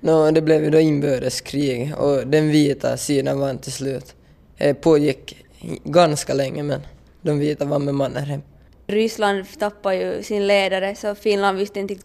No, 0.00 0.30
det 0.30 0.42
blev 0.42 0.64
ju 0.64 0.70
då 0.70 0.78
inbördeskrig 0.80 1.94
och 1.98 2.26
den 2.26 2.48
vita 2.48 2.96
sidan 2.96 3.40
vann 3.40 3.58
till 3.58 3.72
slut. 3.72 4.14
Det 4.58 4.74
pågick 4.74 5.44
ganska 5.84 6.34
länge 6.34 6.62
men 6.62 6.80
de 7.22 7.38
vita 7.38 7.64
vann 7.64 7.84
med 7.84 7.94
Mannerheim. 7.94 8.42
Ryssland 8.86 9.58
tappade 9.58 9.96
ju 9.96 10.22
sin 10.22 10.46
ledare 10.46 10.94
så 10.94 11.14
Finland 11.14 11.58
visste 11.58 11.80
inte 11.80 11.96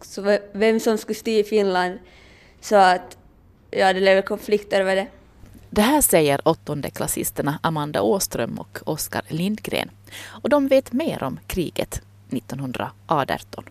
vem 0.54 0.80
som 0.80 0.98
skulle 0.98 1.16
styra 1.16 1.44
Finland. 1.44 1.98
Så 2.62 2.76
att 2.76 3.18
ja, 3.72 3.94
det 3.94 4.00
blev 4.00 4.22
konflikter 4.22 4.82
över 4.82 4.96
det. 4.96 5.08
Det 5.70 5.82
här 5.82 6.02
säger 6.02 6.48
åttondeklassisterna 6.48 7.60
Amanda 7.64 8.02
Åström 8.02 8.60
och 8.60 8.80
Oskar 8.86 9.22
Lindgren. 9.28 9.90
Och 10.26 10.50
de 10.50 10.68
vet 10.68 10.94
mer 10.94 11.24
om 11.24 11.40
kriget 11.48 12.02
1918. 12.32 13.64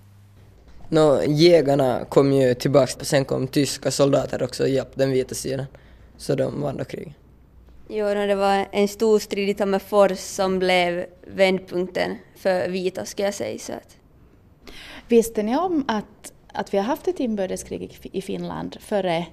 No, 0.92 1.22
jägarna 1.26 2.04
kom 2.04 2.32
ju 2.32 2.54
tillbaka, 2.54 3.04
sen 3.04 3.24
kom 3.24 3.46
tyska 3.46 3.90
soldater 3.90 4.42
också 4.42 4.62
och 4.62 4.68
hjälpte 4.68 5.00
den 5.00 5.10
vita 5.10 5.34
sidan. 5.34 5.66
Så 6.16 6.34
de 6.34 6.60
vann 6.60 6.76
då 6.76 6.84
kriget. 6.84 7.14
Jo, 7.88 8.06
det 8.06 8.34
var 8.34 8.66
en 8.72 8.88
stor 8.88 9.18
strid 9.18 9.48
i 9.48 9.54
Tammerfors 9.54 10.18
som 10.18 10.58
blev 10.58 11.04
vändpunkten 11.26 12.16
för 12.36 12.68
vita, 12.68 13.04
ska 13.04 13.22
jag 13.22 13.34
säga. 13.34 13.58
Så 13.58 13.72
att. 13.72 13.96
Visste 15.08 15.42
ni 15.42 15.56
om 15.56 15.84
att, 15.88 16.32
att 16.52 16.74
vi 16.74 16.78
har 16.78 16.84
haft 16.84 17.08
ett 17.08 17.20
inbördeskrig 17.20 17.98
i 18.12 18.22
Finland 18.22 18.76
före 18.80 19.26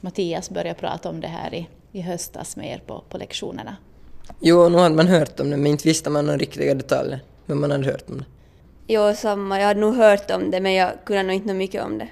Mattias 0.00 0.50
började 0.50 0.80
prata 0.80 1.08
om 1.08 1.20
det 1.20 1.28
här 1.28 1.54
i, 1.54 1.68
i 1.92 2.00
höstas 2.00 2.56
med 2.56 2.72
er 2.72 2.82
på, 2.86 3.04
på 3.08 3.18
lektionerna? 3.18 3.76
Jo, 4.40 4.68
nu 4.68 4.78
hade 4.78 4.94
man 4.94 5.08
hört 5.08 5.40
om 5.40 5.50
det, 5.50 5.56
men 5.56 5.66
inte 5.66 5.88
visste 5.88 6.10
man 6.10 6.26
några 6.26 6.38
riktiga 6.38 6.74
detaljer. 6.74 7.20
Men 7.46 7.60
man 7.60 7.70
hade 7.70 7.84
hört 7.84 8.10
om 8.10 8.18
det. 8.18 8.24
Jo, 8.92 9.14
samma. 9.14 9.60
Jag 9.60 9.66
hade 9.66 9.80
nog 9.80 9.94
hört 9.94 10.30
om 10.30 10.50
det, 10.50 10.60
men 10.60 10.72
jag 10.72 10.92
kunde 11.04 11.22
nog 11.22 11.36
inte 11.36 11.54
mycket 11.54 11.84
om 11.84 11.98
det. 11.98 12.08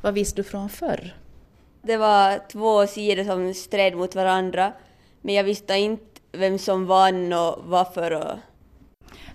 Vad 0.00 0.14
visste 0.14 0.36
du 0.36 0.44
från 0.44 0.68
förr? 0.68 1.14
Det 1.82 1.96
var 1.96 2.40
två 2.52 2.86
sidor 2.86 3.24
som 3.24 3.54
stred 3.54 3.96
mot 3.96 4.14
varandra, 4.14 4.72
men 5.20 5.34
jag 5.34 5.44
visste 5.44 5.74
inte 5.74 6.04
vem 6.32 6.58
som 6.58 6.86
vann 6.86 7.32
och 7.32 7.58
varför. 7.64 8.10
Och... 8.10 8.38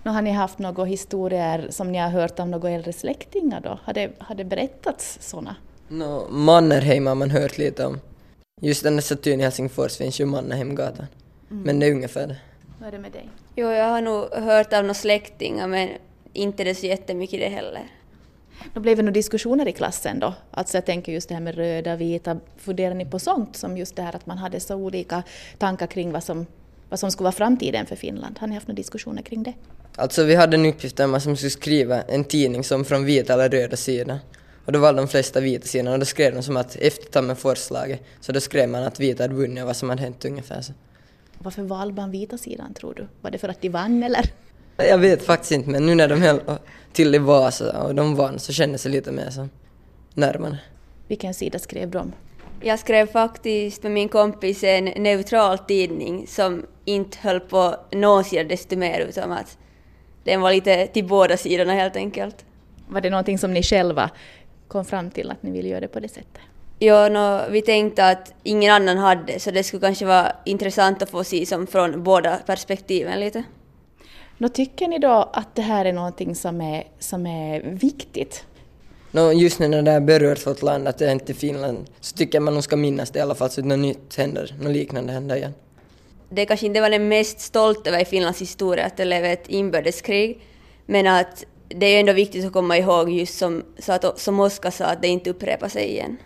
Nu 0.02 0.10
har 0.10 0.22
ni 0.22 0.30
haft 0.30 0.58
några 0.58 0.84
historier 0.84 1.66
som 1.70 1.92
ni 1.92 1.98
har 1.98 2.08
hört 2.08 2.40
av 2.40 2.48
några 2.48 2.70
äldre 2.70 2.92
släktingar 2.92 3.60
då? 3.60 3.78
Har 3.84 3.92
det, 3.92 4.10
har 4.18 4.34
det 4.34 4.44
berättats 4.44 5.18
sådana? 5.20 5.56
No, 5.88 6.28
Mannerheim 6.30 7.06
har 7.06 7.14
man 7.14 7.30
hört 7.30 7.58
lite 7.58 7.86
om. 7.86 8.00
Just 8.60 8.82
den 8.82 8.96
där 8.96 9.02
statyn 9.02 9.40
i 9.40 9.42
Helsingfors 9.42 9.96
finns 9.96 10.20
ju 10.20 10.26
Mannerheimgatan. 10.26 11.06
Mm. 11.50 11.62
Men 11.62 11.80
det 11.80 11.86
är 11.86 11.92
ungefär 11.92 12.26
det. 12.26 12.36
Vad 12.78 12.88
är 12.88 12.92
det 12.92 12.98
med 12.98 13.12
dig? 13.12 13.28
Jo, 13.56 13.70
jag 13.70 13.88
har 13.88 14.00
nog 14.00 14.30
hört 14.32 14.72
av 14.72 14.82
några 14.82 14.94
släktingar 14.94 15.66
men 15.66 15.88
inte 16.34 16.64
det 16.64 16.74
så 16.74 16.86
jättemycket 16.86 17.40
det 17.40 17.48
heller. 17.48 17.88
Då 18.74 18.80
blev 18.80 18.96
det 18.96 19.02
några 19.02 19.12
diskussioner 19.12 19.68
i 19.68 19.72
klassen 19.72 20.20
då? 20.20 20.34
Alltså 20.50 20.76
jag 20.76 20.86
tänker 20.86 21.12
just 21.12 21.28
det 21.28 21.34
här 21.34 21.42
med 21.42 21.54
röda, 21.54 21.96
vita, 21.96 22.40
funderar 22.56 22.94
ni 22.94 23.06
på 23.06 23.18
sånt 23.18 23.56
som 23.56 23.76
just 23.76 23.96
det 23.96 24.02
här 24.02 24.16
att 24.16 24.26
man 24.26 24.38
hade 24.38 24.60
så 24.60 24.74
olika 24.74 25.22
tankar 25.58 25.86
kring 25.86 26.12
vad 26.12 26.24
som, 26.24 26.46
vad 26.88 27.00
som 27.00 27.10
skulle 27.10 27.24
vara 27.24 27.32
framtiden 27.32 27.86
för 27.86 27.96
Finland? 27.96 28.38
Har 28.38 28.46
ni 28.46 28.54
haft 28.54 28.68
några 28.68 28.76
diskussioner 28.76 29.22
kring 29.22 29.42
det? 29.42 29.52
Alltså 29.96 30.24
vi 30.24 30.34
hade 30.34 30.56
en 30.56 30.66
uppgift 30.66 31.00
att 31.00 31.10
man 31.10 31.20
skulle 31.20 31.36
skriva 31.36 32.02
en 32.02 32.24
tidning 32.24 32.64
som 32.64 32.84
från 32.84 33.04
vita 33.04 33.32
eller 33.32 33.48
röda 33.48 33.76
sidan. 33.76 34.18
Och 34.64 34.72
då 34.72 34.78
valde 34.78 35.00
de 35.02 35.08
flesta 35.08 35.40
vita 35.40 35.66
sidorna 35.66 35.92
och 35.92 35.98
då 35.98 36.04
skrev 36.04 36.34
de 36.34 36.42
som 36.42 36.56
att 36.56 36.76
efter 36.76 37.10
Tammerforslaget 37.10 38.02
så 38.20 38.32
då 38.32 38.40
skrev 38.40 38.68
man 38.68 38.82
att 38.82 39.00
vita 39.00 39.24
hade 39.24 39.34
vunnit 39.34 39.60
och 39.62 39.66
vad 39.66 39.76
som 39.76 39.88
hade 39.88 40.02
hänt 40.02 40.24
ungefär 40.24 40.62
så. 40.62 40.72
Varför 41.38 41.62
valde 41.62 41.94
man 41.94 42.10
vita 42.10 42.38
sidan 42.38 42.74
tror 42.74 42.94
du? 42.94 43.06
Var 43.20 43.30
det 43.30 43.38
för 43.38 43.48
att 43.48 43.60
de 43.60 43.68
vann 43.68 44.02
eller? 44.02 44.30
Jag 44.76 44.98
vet 44.98 45.22
faktiskt 45.22 45.52
inte 45.52 45.70
men 45.70 45.86
nu 45.86 45.94
när 45.94 46.08
de 46.08 46.22
höll 46.22 46.40
till 46.92 47.14
i 47.14 47.18
Vasa 47.18 47.82
och 47.82 47.94
de 47.94 48.14
vann 48.14 48.38
så 48.38 48.52
kändes 48.52 48.82
det 48.82 48.88
lite 48.88 49.12
mer 49.12 49.30
som 49.30 49.50
närmare. 50.14 50.58
Vilken 51.08 51.34
sida 51.34 51.58
skrev 51.58 51.90
de? 51.90 52.12
Jag 52.60 52.78
skrev 52.78 53.06
faktiskt 53.06 53.82
med 53.82 53.92
min 53.92 54.08
kompis 54.08 54.64
en 54.64 54.84
neutral 54.84 55.58
tidning 55.58 56.26
som 56.26 56.66
inte 56.84 57.18
höll 57.20 57.40
på 57.40 57.76
någon 57.92 58.24
sida 58.24 58.44
desto 58.44 58.76
mer 58.76 59.00
utan 59.00 59.32
att 59.32 59.58
den 60.24 60.40
var 60.40 60.52
lite 60.52 60.86
till 60.86 61.04
båda 61.04 61.36
sidorna 61.36 61.72
helt 61.72 61.96
enkelt. 61.96 62.44
Var 62.88 63.00
det 63.00 63.10
någonting 63.10 63.38
som 63.38 63.54
ni 63.54 63.62
själva 63.62 64.10
kom 64.68 64.84
fram 64.84 65.10
till 65.10 65.30
att 65.30 65.42
ni 65.42 65.50
ville 65.50 65.68
göra 65.68 65.80
det 65.80 65.88
på 65.88 66.00
det 66.00 66.08
sättet? 66.08 66.40
Ja, 66.78 67.08
no, 67.08 67.50
vi 67.50 67.62
tänkte 67.62 68.08
att 68.08 68.34
ingen 68.42 68.74
annan 68.74 68.98
hade 68.98 69.40
så 69.40 69.50
det 69.50 69.64
skulle 69.64 69.80
kanske 69.80 70.04
vara 70.04 70.32
intressant 70.44 71.02
att 71.02 71.10
få 71.10 71.24
se 71.24 71.46
som 71.46 71.66
från 71.66 72.02
båda 72.02 72.36
perspektiven 72.36 73.20
lite. 73.20 73.42
Nå, 74.44 74.48
tycker 74.48 74.88
ni 74.88 74.98
då 74.98 75.30
att 75.32 75.54
det 75.54 75.62
här 75.62 75.84
är 75.84 75.92
någonting 75.92 76.34
som 76.34 76.60
är, 76.60 76.84
som 76.98 77.26
är 77.26 77.60
viktigt? 77.60 78.44
No, 79.10 79.32
just 79.32 79.58
när 79.58 79.82
det 79.82 79.90
har 79.90 80.00
berört 80.00 80.46
vårt 80.46 80.62
land, 80.62 80.88
att 80.88 80.98
det 80.98 81.06
hänt 81.06 81.30
i 81.30 81.34
Finland, 81.34 81.86
så 82.00 82.16
tycker 82.16 82.36
jag 82.36 82.42
man 82.42 82.54
nog 82.54 82.64
ska 82.64 82.76
minnas 82.76 83.10
det 83.10 83.18
i 83.18 83.22
alla 83.22 83.34
fall 83.34 83.50
så 83.50 83.60
att 83.60 83.66
något 83.66 83.78
nytt 83.78 84.16
händer, 84.16 84.54
något 84.60 84.72
liknande 84.72 85.12
händer 85.12 85.36
igen. 85.36 85.54
Det 86.30 86.46
kanske 86.46 86.66
inte 86.66 86.80
var 86.80 86.90
det 86.90 86.98
mest 86.98 87.40
stolt 87.40 87.86
över 87.86 88.00
i 88.00 88.04
Finlands 88.04 88.40
historia, 88.40 88.86
att 88.86 88.96
det 88.96 89.06
blev 89.06 89.24
ett 89.24 89.48
inbördeskrig, 89.48 90.40
men 90.86 91.06
att 91.06 91.44
det 91.68 91.86
är 91.86 92.00
ändå 92.00 92.12
viktigt 92.12 92.44
att 92.44 92.52
komma 92.52 92.78
ihåg 92.78 93.10
just 93.10 93.38
som, 93.38 93.62
så 93.78 93.92
att, 93.92 94.20
som 94.20 94.40
Oskar 94.40 94.70
sa, 94.70 94.84
att 94.84 95.02
det 95.02 95.08
inte 95.08 95.30
upprepar 95.30 95.68
sig 95.68 95.90
igen. 95.90 96.16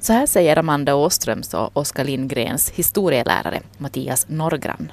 Så 0.00 0.12
här 0.12 0.26
säger 0.26 0.58
Amanda 0.58 0.94
Åströms 0.94 1.54
och 1.54 1.76
Oskar 1.76 2.04
Lindgrens 2.04 2.70
historielärare 2.70 3.60
Mattias 3.78 4.26
Norgran. 4.28 4.92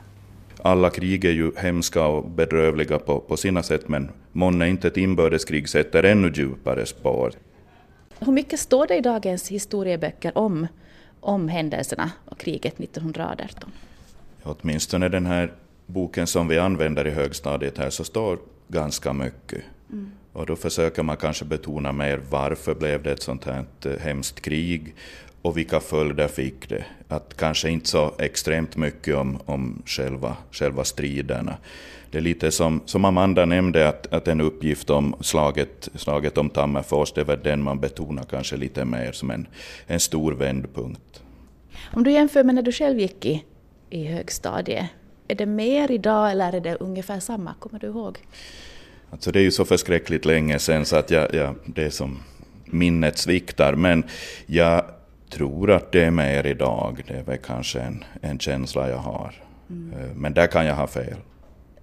Alla 0.63 0.89
krig 0.89 1.25
är 1.25 1.31
ju 1.31 1.51
hemska 1.57 2.05
och 2.05 2.29
bedrövliga 2.29 2.99
på, 2.99 3.19
på 3.19 3.37
sina 3.37 3.63
sätt, 3.63 3.87
men 3.87 4.09
månne 4.31 4.69
inte 4.69 4.87
ett 4.87 4.97
inbördeskrig 4.97 5.69
sätter 5.69 6.03
ännu 6.03 6.31
djupare 6.35 6.85
spår. 6.85 7.31
Hur 8.19 8.31
mycket 8.31 8.59
står 8.59 8.87
det 8.87 8.95
i 8.95 9.01
dagens 9.01 9.47
historieböcker 9.47 10.37
om, 10.37 10.67
om 11.19 11.47
händelserna 11.47 12.11
och 12.25 12.39
kriget 12.39 12.79
1918? 12.79 13.71
Åtminstone 14.43 15.09
den 15.09 15.25
här 15.25 15.53
boken 15.85 16.27
som 16.27 16.47
vi 16.47 16.57
använder 16.57 17.07
i 17.07 17.09
högstadiet 17.09 17.77
här 17.77 17.89
så 17.89 18.03
står 18.03 18.39
ganska 18.67 19.13
mycket. 19.13 19.63
Mm. 19.91 20.11
Och 20.33 20.45
då 20.45 20.55
försöker 20.55 21.03
man 21.03 21.17
kanske 21.17 21.45
betona 21.45 21.91
mer 21.91 22.21
varför 22.29 22.75
blev 22.75 23.03
det 23.03 23.11
ett 23.11 23.21
sånt 23.21 23.45
här 23.45 23.65
eh, 23.85 23.97
hemskt 23.99 24.41
krig 24.41 24.95
och 25.41 25.57
vilka 25.57 25.79
följder 25.79 26.27
fick 26.27 26.69
det? 26.69 26.85
Att 27.07 27.37
kanske 27.37 27.69
inte 27.69 27.89
så 27.89 28.13
extremt 28.19 28.77
mycket 28.77 29.15
om, 29.15 29.39
om 29.45 29.81
själva, 29.85 30.37
själva 30.51 30.83
striderna. 30.83 31.57
Det 32.11 32.17
är 32.17 32.21
lite 32.21 32.51
som, 32.51 32.81
som 32.85 33.05
Amanda 33.05 33.45
nämnde, 33.45 33.87
att, 33.87 34.13
att 34.13 34.27
en 34.27 34.41
uppgift 34.41 34.89
om 34.89 35.15
slaget, 35.21 35.89
slaget 35.95 36.37
om 36.37 36.49
Tammerfors, 36.49 37.13
det 37.13 37.21
är 37.21 37.25
väl 37.25 37.39
den 37.43 37.63
man 37.63 37.79
betonar 37.79 38.23
kanske 38.23 38.57
lite 38.57 38.85
mer 38.85 39.11
som 39.11 39.31
en, 39.31 39.47
en 39.87 39.99
stor 39.99 40.31
vändpunkt. 40.31 41.23
Om 41.93 42.03
du 42.03 42.11
jämför 42.11 42.43
med 42.43 42.55
när 42.55 42.61
du 42.61 42.71
själv 42.71 42.99
gick 42.99 43.25
i, 43.25 43.43
i 43.89 44.05
högstadiet, 44.05 44.85
är 45.27 45.35
det 45.35 45.45
mer 45.45 45.91
idag 45.91 46.31
eller 46.31 46.53
är 46.53 46.59
det 46.59 46.75
ungefär 46.75 47.19
samma? 47.19 47.53
Kommer 47.53 47.79
du 47.79 47.87
ihåg? 47.87 48.17
Alltså 49.09 49.31
det 49.31 49.39
är 49.39 49.43
ju 49.43 49.51
så 49.51 49.65
förskräckligt 49.65 50.25
länge 50.25 50.59
sedan 50.59 50.85
så 50.85 50.95
att 50.95 51.11
jag, 51.11 51.33
jag, 51.33 51.55
det 51.65 51.83
är 51.83 51.89
som 51.89 52.19
minnet 52.65 53.17
sviktar. 53.17 53.75
Men 53.75 54.03
jag 54.45 54.83
tror 55.31 55.71
att 55.71 55.91
det 55.91 56.03
är 56.03 56.11
mer 56.11 56.45
idag. 56.45 57.03
Det 57.07 57.13
är 57.13 57.23
väl 57.23 57.37
kanske 57.37 57.79
en, 57.79 58.03
en 58.21 58.39
känsla 58.39 58.89
jag 58.89 58.97
har. 58.97 59.33
Mm. 59.69 59.99
Eh, 59.99 60.15
men 60.15 60.33
där 60.33 60.47
kan 60.47 60.65
jag 60.65 60.75
ha 60.75 60.87
fel. 60.87 61.17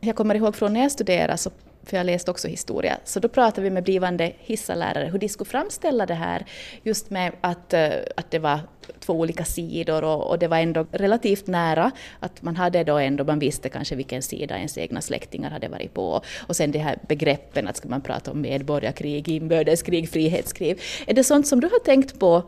Jag 0.00 0.16
kommer 0.16 0.34
ihåg 0.34 0.56
från 0.56 0.72
när 0.72 0.80
jag 0.80 0.92
studerade 0.92 1.36
så 1.36 1.50
för 1.88 1.96
jag 1.96 2.06
läste 2.06 2.30
också 2.30 2.48
historia, 2.48 2.98
så 3.04 3.20
då 3.20 3.28
pratade 3.28 3.62
vi 3.62 3.70
med 3.70 3.82
blivande 3.82 4.32
hissalärare 4.38 5.08
hur 5.12 5.18
de 5.18 5.28
skulle 5.28 5.50
framställa 5.50 6.06
det 6.06 6.14
här, 6.14 6.46
just 6.82 7.10
med 7.10 7.32
att, 7.40 7.74
eh, 7.74 7.90
att 8.16 8.30
det 8.30 8.38
var 8.38 8.60
två 9.00 9.12
olika 9.12 9.44
sidor 9.44 10.04
och, 10.04 10.30
och, 10.30 10.38
det 10.38 10.48
var 10.48 10.58
ändå 10.58 10.86
relativt 10.92 11.46
nära, 11.46 11.90
att 12.20 12.42
man 12.42 12.56
hade 12.56 12.84
då 12.84 12.98
ändå, 12.98 13.24
man 13.24 13.38
visste 13.38 13.68
kanske 13.68 13.94
vilken 13.94 14.22
sida 14.22 14.56
ens 14.56 14.78
egna 14.78 15.00
släktingar 15.00 15.50
hade 15.50 15.68
varit 15.68 15.94
på. 15.94 16.22
Och 16.46 16.56
sen 16.56 16.70
de 16.70 16.78
här 16.78 16.98
begreppen, 17.08 17.68
att 17.68 17.76
ska 17.76 17.88
man 17.88 18.00
prata 18.00 18.30
om 18.30 18.40
medborgarkrig, 18.40 19.28
inbördeskrig, 19.28 20.10
frihetskrig. 20.10 20.80
Är 21.06 21.14
det 21.14 21.24
sånt 21.24 21.46
som 21.46 21.60
du 21.60 21.66
har 21.66 21.84
tänkt 21.84 22.18
på 22.18 22.42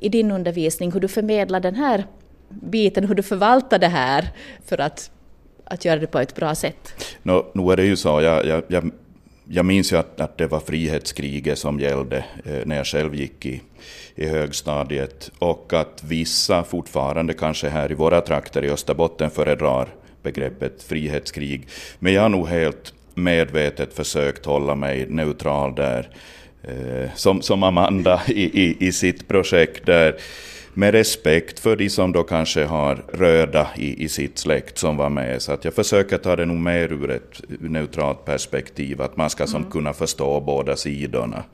i 0.00 0.08
din 0.08 0.30
undervisning, 0.30 0.92
hur 0.92 1.00
du 1.00 1.08
förmedlar 1.08 1.60
den 1.60 1.74
här 1.74 2.04
biten, 2.48 3.04
hur 3.04 3.14
du 3.14 3.22
förvaltar 3.22 3.78
det 3.78 3.88
här 3.88 4.28
för 4.64 4.80
att 4.80 5.10
att 5.64 5.84
göra 5.84 6.00
det 6.00 6.06
på 6.06 6.18
ett 6.18 6.34
bra 6.34 6.54
sätt? 6.54 6.94
No, 7.22 7.46
nu 7.54 7.72
är 7.72 7.76
det 7.76 7.84
ju 7.84 7.96
så, 7.96 8.20
jag, 8.20 8.46
jag, 8.46 8.62
jag, 8.68 8.90
jag 9.48 9.66
minns 9.66 9.92
ju 9.92 9.96
att, 9.96 10.20
att 10.20 10.38
det 10.38 10.46
var 10.46 10.60
frihetskriget 10.60 11.58
som 11.58 11.80
gällde 11.80 12.24
eh, 12.44 12.58
när 12.64 12.76
jag 12.76 12.86
själv 12.86 13.14
gick 13.14 13.46
i, 13.46 13.60
i 14.14 14.26
högstadiet 14.26 15.30
och 15.38 15.72
att 15.72 16.02
vissa 16.04 16.64
fortfarande 16.64 17.34
kanske 17.34 17.68
här 17.68 17.92
i 17.92 17.94
våra 17.94 18.20
trakter 18.20 18.64
i 18.64 18.70
Österbotten 18.70 19.30
föredrar 19.30 19.88
begreppet 20.22 20.82
frihetskrig. 20.82 21.68
Men 21.98 22.12
jag 22.12 22.22
har 22.22 22.28
nog 22.28 22.48
helt 22.48 22.94
medvetet 23.14 23.94
försökt 23.94 24.46
hålla 24.46 24.74
mig 24.74 25.06
neutral 25.08 25.74
där, 25.74 26.08
eh, 26.62 27.10
som, 27.14 27.42
som 27.42 27.62
Amanda 27.62 28.22
i, 28.28 28.62
i, 28.62 28.86
i 28.86 28.92
sitt 28.92 29.28
projekt 29.28 29.86
där 29.86 30.16
med 30.74 30.94
respekt 30.94 31.60
för 31.60 31.76
de 31.76 31.90
som 31.90 32.12
då 32.12 32.22
kanske 32.22 32.64
har 32.64 33.04
röda 33.12 33.68
i, 33.76 34.04
i 34.04 34.08
sitt 34.08 34.38
släkt 34.38 34.78
som 34.78 34.96
var 34.96 35.10
med. 35.10 35.42
Så 35.42 35.52
att 35.52 35.64
jag 35.64 35.74
försöker 35.74 36.18
ta 36.18 36.36
det 36.36 36.44
nog 36.44 36.56
mer 36.56 36.92
ur 36.92 37.10
ett 37.10 37.42
neutralt 37.48 38.24
perspektiv, 38.24 39.02
att 39.02 39.16
man 39.16 39.30
ska 39.30 39.46
som 39.46 39.60
mm. 39.60 39.70
kunna 39.70 39.92
förstå 39.92 40.40
båda 40.40 40.76
sidorna. 40.76 41.44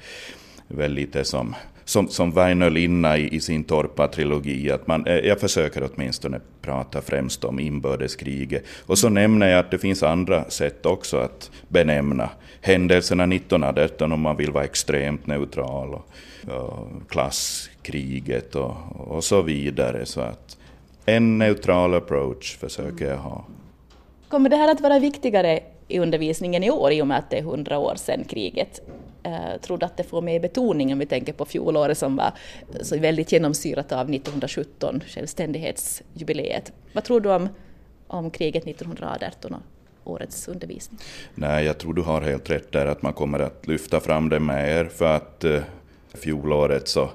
Väl 0.68 0.92
lite 0.92 1.24
som, 1.24 1.54
som, 1.84 2.08
som 2.08 2.30
Väinö 2.30 2.68
Linna 2.68 3.18
i, 3.18 3.34
i 3.34 3.40
sin 3.40 3.64
Torpa-trilogi, 3.64 4.70
att 4.70 4.86
man, 4.86 5.06
eh, 5.06 5.14
jag 5.14 5.40
försöker 5.40 5.90
åtminstone 5.92 6.40
prata 6.62 7.00
främst 7.00 7.44
om 7.44 7.60
inbördeskriget. 7.60 8.64
Och 8.86 8.98
så 8.98 9.08
nämner 9.08 9.48
jag 9.48 9.58
att 9.58 9.70
det 9.70 9.78
finns 9.78 10.02
andra 10.02 10.50
sätt 10.50 10.86
också 10.86 11.16
att 11.16 11.50
benämna 11.68 12.30
händelserna 12.60 13.24
1918 13.24 14.12
om 14.12 14.20
man 14.20 14.36
vill 14.36 14.50
vara 14.50 14.64
extremt 14.64 15.26
neutral, 15.26 15.94
och, 15.94 16.08
och 16.48 17.08
klasskriget 17.08 18.54
och, 18.54 18.76
och 18.96 19.24
så 19.24 19.42
vidare. 19.42 20.06
Så 20.06 20.20
att 20.20 20.56
en 21.06 21.38
neutral 21.38 21.94
approach 21.94 22.56
försöker 22.56 23.06
jag 23.06 23.18
ha. 23.18 23.44
Kommer 24.28 24.50
det 24.50 24.56
här 24.56 24.72
att 24.72 24.80
vara 24.80 24.98
viktigare 24.98 25.60
i 25.88 25.98
undervisningen 25.98 26.64
i 26.64 26.70
år 26.70 26.92
i 26.92 27.02
och 27.02 27.06
med 27.06 27.18
att 27.18 27.30
det 27.30 27.38
är 27.38 27.42
hundra 27.42 27.78
år 27.78 27.94
sedan 27.96 28.24
kriget? 28.24 28.80
Eh, 29.28 29.60
trodde 29.60 29.86
att 29.86 29.96
det 29.96 30.04
får 30.04 30.22
mer 30.22 30.40
betoning 30.40 30.92
om 30.92 30.98
vi 30.98 31.06
tänker 31.06 31.32
på 31.32 31.44
fjolåret 31.44 31.98
som 31.98 32.16
var 32.16 32.32
så 32.82 32.98
väldigt 32.98 33.32
genomsyrat 33.32 33.92
av 33.92 34.10
1917, 34.10 35.00
självständighetsjubileet. 35.06 36.72
Vad 36.92 37.04
tror 37.04 37.20
du 37.20 37.30
om, 37.30 37.48
om 38.06 38.30
kriget 38.30 38.66
1918 38.66 39.54
och 39.54 40.12
årets 40.12 40.48
undervisning? 40.48 41.00
Nej, 41.34 41.64
jag 41.64 41.78
tror 41.78 41.94
du 41.94 42.02
har 42.02 42.20
helt 42.20 42.50
rätt 42.50 42.72
där 42.72 42.86
att 42.86 43.02
man 43.02 43.12
kommer 43.12 43.38
att 43.38 43.66
lyfta 43.66 44.00
fram 44.00 44.28
det 44.28 44.40
mer 44.40 44.84
för 44.84 45.16
att 45.16 45.44
eh, 45.44 45.60
fjolåret 46.14 46.88
så 46.88 47.10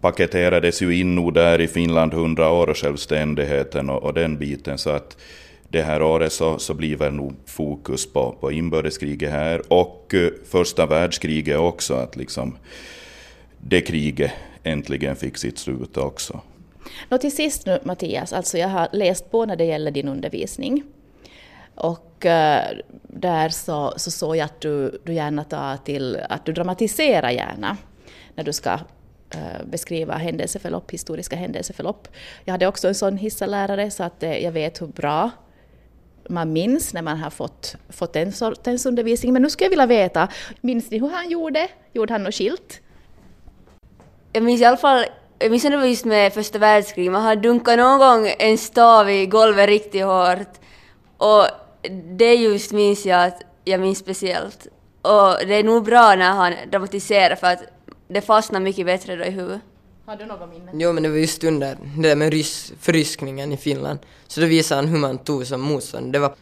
paketerades 0.00 0.82
ju 0.82 1.00
in 1.00 1.14
nog 1.14 1.34
där 1.34 1.60
i 1.60 1.68
Finland 1.68 2.12
100 2.12 2.50
år 2.50 2.70
och 2.70 2.76
självständigheten 2.76 3.90
och, 3.90 4.02
och 4.02 4.14
den 4.14 4.38
biten 4.38 4.78
så 4.78 4.90
att 4.90 5.16
det 5.76 5.82
här 5.82 6.02
året 6.02 6.32
så, 6.32 6.58
så 6.58 6.74
blir 6.74 6.96
väl 6.96 7.12
nog 7.12 7.34
fokus 7.46 8.12
på, 8.12 8.32
på 8.40 8.52
inbördeskriget 8.52 9.30
här 9.30 9.72
och 9.72 10.14
eh, 10.14 10.30
första 10.50 10.86
världskriget 10.86 11.58
också, 11.58 11.94
att 11.94 12.16
liksom 12.16 12.56
det 13.58 13.80
kriget 13.80 14.30
äntligen 14.62 15.16
fick 15.16 15.36
sitt 15.36 15.58
slut 15.58 15.96
också. 15.96 16.40
Nå, 17.08 17.18
till 17.18 17.36
sist 17.36 17.66
nu 17.66 17.78
Mattias, 17.84 18.32
alltså 18.32 18.58
jag 18.58 18.68
har 18.68 18.88
läst 18.92 19.30
på 19.30 19.44
när 19.44 19.56
det 19.56 19.64
gäller 19.64 19.90
din 19.90 20.08
undervisning. 20.08 20.82
Och 21.74 22.24
uh, 22.24 22.78
där 23.02 23.48
så, 23.48 23.94
så 23.96 24.10
såg 24.10 24.36
jag 24.36 24.44
att 24.44 24.60
du, 24.60 25.00
du 25.04 25.12
gärna 25.12 25.44
tar 25.44 25.76
till 25.76 26.18
att 26.28 26.44
du 26.44 26.52
dramatiserar 26.52 27.30
gärna 27.30 27.76
när 28.34 28.44
du 28.44 28.52
ska 28.52 28.72
uh, 28.72 29.66
beskriva 29.66 30.16
händelseförlopp, 30.16 30.90
historiska 30.90 31.36
händelseförlopp. 31.36 32.08
Jag 32.44 32.52
hade 32.52 32.66
också 32.66 32.88
en 32.88 32.94
sån 32.94 33.16
hissalärare 33.16 33.90
så 33.90 34.02
att 34.02 34.22
uh, 34.22 34.38
jag 34.38 34.52
vet 34.52 34.82
hur 34.82 34.86
bra 34.86 35.30
man 36.28 36.52
minns 36.52 36.94
när 36.94 37.02
man 37.02 37.18
har 37.18 37.30
fått, 37.30 37.76
fått 37.88 38.12
den 38.12 38.32
sortens 38.32 38.86
undervisning. 38.86 39.32
Men 39.32 39.42
nu 39.42 39.50
skulle 39.50 39.64
jag 39.64 39.70
vilja 39.70 39.86
veta, 39.86 40.28
minns 40.60 40.90
ni 40.90 40.98
hur 40.98 41.08
han 41.08 41.30
gjorde? 41.30 41.68
Gjorde 41.92 42.12
han 42.12 42.22
något 42.22 42.34
skilt? 42.34 42.80
Jag 44.32 44.42
minns 44.42 44.60
i 44.60 44.64
alla 44.64 44.76
fall, 44.76 45.04
jag 45.38 45.50
minns 45.50 45.64
när 45.64 45.70
det 45.70 45.76
var 45.76 45.84
just 45.84 46.04
med 46.04 46.32
första 46.32 46.58
världskriget, 46.58 47.12
man 47.12 47.22
har 47.22 47.36
dunkat 47.36 47.78
någon 47.78 47.98
gång 47.98 48.34
en 48.38 48.58
stav 48.58 49.10
i 49.10 49.26
golvet 49.26 49.66
riktigt 49.66 50.04
hårt. 50.04 50.52
Och 51.16 51.46
det 52.18 52.34
just 52.34 52.72
minns 52.72 53.06
jag 53.06 53.24
att 53.24 53.42
jag 53.64 53.80
minns 53.80 53.98
speciellt. 53.98 54.66
Och 55.02 55.46
det 55.46 55.54
är 55.54 55.64
nog 55.64 55.84
bra 55.84 56.14
när 56.14 56.30
han 56.30 56.54
dramatiserar 56.70 57.34
för 57.36 57.46
att 57.46 57.62
det 58.08 58.20
fastnar 58.20 58.60
mycket 58.60 58.86
bättre 58.86 59.16
då 59.16 59.24
i 59.24 59.30
huvudet. 59.30 59.60
Har 60.06 60.16
du 60.16 60.26
något 60.26 60.50
minne? 60.50 60.70
Jo, 60.74 60.92
men 60.92 61.02
det 61.02 61.08
var 61.08 61.16
just 61.16 61.44
under 61.44 61.78
det 61.96 62.08
där 62.08 62.16
med 62.16 62.32
rys, 62.32 62.72
förryskningen 62.80 63.52
i 63.52 63.56
Finland. 63.56 63.98
Så 64.26 64.40
då 64.40 64.46
visade 64.46 64.80
han 64.80 64.88
hur 64.88 64.98
man 64.98 65.18
tog 65.18 65.46
som 65.46 65.60
motstånd. 65.60 66.12
Det 66.12 66.18
var 66.18 66.34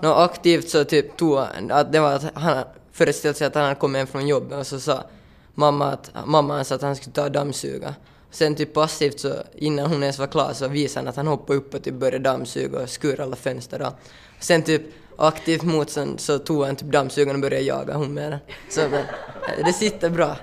något 0.00 0.30
aktivt 0.30 0.68
så 0.68 0.84
typ 0.84 1.16
tog 1.16 1.38
han, 1.38 1.70
att 1.70 1.92
det 1.92 2.00
var 2.00 2.12
att 2.12 2.34
han 2.34 2.64
föreställde 2.92 3.38
sig 3.38 3.46
att 3.46 3.54
han 3.54 3.64
hade 3.64 3.74
kommit 3.74 3.98
hem 3.98 4.06
från 4.06 4.28
jobbet 4.28 4.58
och 4.58 4.66
så 4.66 4.80
sa 4.80 5.04
mamma 5.54 5.92
att 5.92 6.10
mamma 6.26 6.64
sa 6.64 6.74
att 6.74 6.82
han 6.82 6.96
skulle 6.96 7.12
ta 7.12 7.24
och 7.24 7.32
dammsuga. 7.32 7.94
Sen 8.30 8.54
typ 8.54 8.74
passivt 8.74 9.20
så 9.20 9.34
innan 9.56 9.90
hon 9.90 10.02
ens 10.02 10.18
var 10.18 10.26
klar 10.26 10.52
så 10.52 10.68
visade 10.68 11.00
han 11.00 11.08
att 11.08 11.16
han 11.16 11.26
hoppade 11.26 11.58
upp 11.58 11.74
och 11.74 11.82
typ 11.82 11.94
började 11.94 12.18
dammsuga 12.18 12.82
och 12.82 12.88
skura 12.88 13.22
alla 13.22 13.36
fönster 13.36 13.78
då. 13.78 13.92
sen 14.40 14.62
typ 14.62 14.82
aktivt 15.16 15.62
motstånd 15.62 16.20
så 16.20 16.38
tog 16.38 16.64
han 16.64 16.76
typ 16.76 16.88
dammsugaren 16.88 17.36
och 17.36 17.42
började 17.42 17.64
jaga 17.64 17.94
hon 17.94 18.14
med 18.14 18.32
den. 18.32 18.40
Så 18.70 18.80
men, 18.88 19.04
det 19.64 19.72
sitter 19.72 20.10
bra. 20.10 20.36